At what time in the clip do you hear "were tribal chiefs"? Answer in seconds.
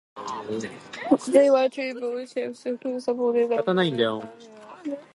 1.51-2.63